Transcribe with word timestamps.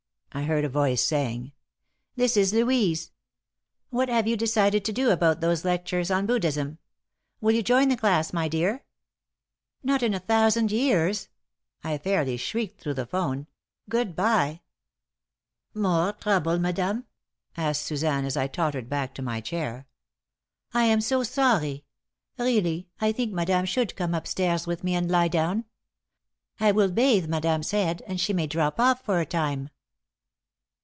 I 0.33 0.43
heard 0.43 0.63
a 0.63 0.69
voice 0.69 1.03
saying. 1.03 1.51
"This 2.15 2.37
is 2.37 2.53
Louise. 2.53 3.11
What 3.89 4.07
have 4.07 4.29
you 4.29 4.37
decided 4.37 4.85
to 4.85 4.93
do 4.93 5.11
about 5.11 5.41
those 5.41 5.65
lectures 5.65 6.09
on 6.09 6.25
Buddhism? 6.25 6.77
Will 7.41 7.51
you 7.53 7.61
join 7.61 7.89
the 7.89 7.97
class, 7.97 8.31
my 8.31 8.47
dear?" 8.47 8.85
"Not 9.83 10.01
in 10.01 10.13
a 10.13 10.21
thousand 10.21 10.71
years!" 10.71 11.27
I 11.83 11.97
fairly 11.97 12.37
shrieked 12.37 12.79
through 12.79 12.93
the 12.93 13.05
'phone. 13.05 13.47
"Good 13.89 14.15
bye!" 14.15 14.61
"More 15.73 16.13
trouble, 16.13 16.59
madame?" 16.59 17.07
asked 17.57 17.81
Suzanne, 17.81 18.23
as 18.23 18.37
I 18.37 18.47
tottered 18.47 18.87
back 18.87 19.13
to 19.15 19.21
my 19.21 19.41
chair. 19.41 19.85
"I 20.73 20.85
am 20.85 21.01
so 21.01 21.23
sorry. 21.23 21.83
Really, 22.37 22.87
I 23.01 23.11
think 23.11 23.33
madame 23.33 23.65
should 23.65 23.97
come 23.97 24.15
up 24.15 24.25
stairs 24.27 24.65
with 24.65 24.81
me 24.81 24.95
and 24.95 25.11
lie 25.11 25.27
down. 25.27 25.65
I 26.57 26.71
will 26.71 26.89
bathe 26.89 27.27
madame's 27.27 27.71
head, 27.71 28.01
and 28.07 28.17
she 28.17 28.31
may 28.31 28.47
drop 28.47 28.79
off 28.79 29.03
for 29.03 29.19
a 29.19 29.25
time." 29.25 29.67